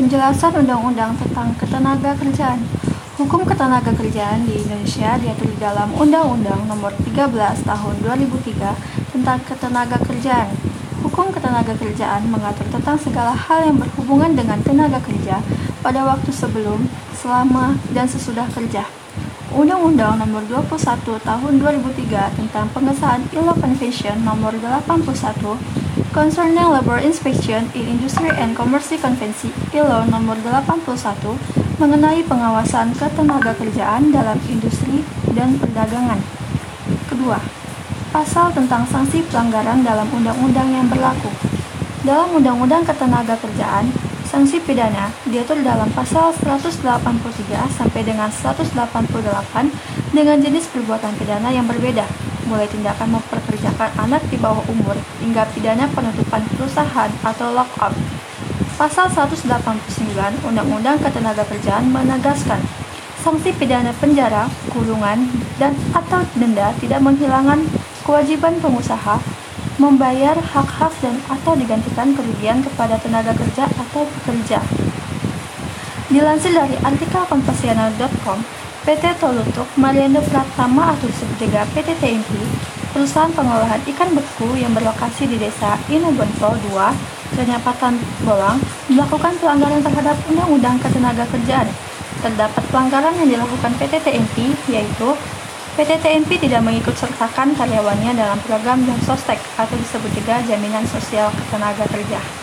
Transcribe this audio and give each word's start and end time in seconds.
Penjelasan 0.00 0.64
Undang-Undang 0.64 1.12
tentang 1.20 1.52
Ketenagakerjaan 1.60 2.56
Hukum 3.20 3.44
Ketenagakerjaan 3.44 4.48
di 4.48 4.56
Indonesia 4.56 5.20
diatur 5.20 5.52
di 5.52 5.60
dalam 5.60 5.92
Undang-Undang 5.92 6.72
Nomor 6.72 6.96
13 7.04 7.28
Tahun 7.68 7.94
2003 8.00 9.12
tentang 9.12 9.36
Ketenagakerjaan. 9.44 10.56
Hukum 11.04 11.28
Ketenagakerjaan 11.36 12.32
mengatur 12.32 12.64
tentang 12.72 12.96
segala 12.96 13.36
hal 13.36 13.68
yang 13.68 13.76
berhubungan 13.76 14.32
dengan 14.32 14.64
tenaga 14.64 15.04
kerja 15.04 15.44
pada 15.84 16.00
waktu 16.08 16.32
sebelum, 16.32 16.88
selama, 17.12 17.76
dan 17.92 18.08
sesudah 18.08 18.48
kerja. 18.56 18.88
Undang-Undang 19.52 20.16
Nomor 20.16 20.48
21 20.48 21.20
Tahun 21.20 21.52
2003 21.60 22.40
tentang 22.40 22.72
pengesahan 22.72 23.20
ILO 23.36 23.52
Convention 23.52 24.16
Nomor 24.24 24.56
81 24.56 24.80
Concerning 26.10 26.66
Labor 26.66 26.98
Inspection 27.06 27.70
in 27.70 27.86
Industry 27.86 28.34
and 28.34 28.58
Commerce 28.58 28.90
Konvensi 28.98 29.46
ILO 29.70 30.02
nomor 30.10 30.34
81 30.42 30.82
mengenai 31.78 32.26
pengawasan 32.26 32.90
ketenaga 32.98 33.54
kerjaan 33.54 34.10
dalam 34.10 34.34
industri 34.50 35.06
dan 35.38 35.54
perdagangan. 35.62 36.18
Kedua, 37.06 37.38
pasal 38.10 38.50
tentang 38.50 38.90
sanksi 38.90 39.22
pelanggaran 39.30 39.86
dalam 39.86 40.10
undang-undang 40.10 40.74
yang 40.74 40.90
berlaku. 40.90 41.30
Dalam 42.02 42.34
Undang-Undang 42.34 42.90
Ketenaga 42.90 43.38
Kerjaan, 43.38 43.94
sanksi 44.26 44.58
pidana 44.66 45.14
diatur 45.30 45.62
dalam 45.62 45.94
pasal 45.94 46.34
183 46.34 46.90
sampai 47.70 48.02
dengan 48.02 48.34
188 48.34 48.66
dengan 50.10 50.36
jenis 50.42 50.74
perbuatan 50.74 51.14
pidana 51.22 51.54
yang 51.54 51.70
berbeda 51.70 52.29
mulai 52.50 52.66
tindakan 52.66 53.14
memperkerjakan 53.14 53.94
anak 53.94 54.26
di 54.26 54.36
bawah 54.42 54.66
umur 54.66 54.98
hingga 55.22 55.46
pidana 55.54 55.86
penutupan 55.94 56.42
perusahaan 56.58 57.10
atau 57.22 57.54
lockout. 57.54 57.94
Pasal 58.74 59.06
189 59.06 59.46
Undang-Undang 60.42 60.98
Ketenagakerjaan 60.98 61.86
menegaskan 61.94 62.58
sanksi 63.22 63.54
pidana 63.54 63.94
penjara, 64.02 64.50
kurungan, 64.74 65.30
dan 65.62 65.76
atau 65.94 66.26
denda 66.34 66.74
tidak 66.82 66.98
menghilangkan 67.04 67.62
kewajiban 68.02 68.58
pengusaha 68.58 69.20
membayar 69.80 70.36
hak-hak 70.36 70.92
dan 71.00 71.16
atau 71.28 71.56
digantikan 71.56 72.12
kerugian 72.12 72.60
kepada 72.60 73.00
tenaga 73.00 73.32
kerja 73.32 73.64
atau 73.64 74.04
pekerja. 74.04 74.60
Dilansir 76.12 76.52
dari 76.52 76.76
artikel 76.84 77.22
kompasiana.com, 77.24 78.44
PT 78.80 79.04
Tolutuk 79.20 79.68
Mariando 79.76 80.24
Pratama 80.24 80.96
atau 80.96 81.04
disebut 81.04 81.36
juga 81.36 81.68
PT 81.76 82.00
TMP, 82.00 82.32
perusahaan 82.96 83.28
pengolahan 83.28 83.76
ikan 83.92 84.08
beku 84.16 84.56
yang 84.56 84.72
berlokasi 84.72 85.28
di 85.28 85.36
Desa 85.36 85.76
Inobonpol 85.92 86.56
2, 86.72 87.36
Kenyapatan 87.36 88.00
Bolang, 88.24 88.56
melakukan 88.88 89.36
pelanggaran 89.36 89.84
terhadap 89.84 90.16
Undang-Undang 90.32 90.80
Ketenagakerjaan. 90.80 91.68
Terdapat 92.24 92.64
pelanggaran 92.72 93.12
yang 93.20 93.28
dilakukan 93.28 93.72
PT 93.76 94.00
TMP, 94.00 94.56
yaitu 94.72 95.12
PT 95.76 96.00
TMP 96.00 96.40
tidak 96.40 96.64
mengikut 96.64 96.96
sertakan 96.96 97.52
karyawannya 97.52 98.16
dalam 98.16 98.40
program 98.48 98.80
dan 98.88 98.96
sostek 99.04 99.36
atau 99.60 99.76
disebut 99.76 100.08
juga 100.16 100.40
jaminan 100.48 100.88
sosial 100.88 101.28
ketenaga 101.36 101.84
kerja. 101.84 102.20